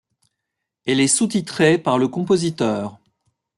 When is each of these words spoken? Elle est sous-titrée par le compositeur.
Elle 0.87 0.99
est 0.99 1.07
sous-titrée 1.07 1.77
par 1.77 1.99
le 1.99 2.07
compositeur. 2.07 2.97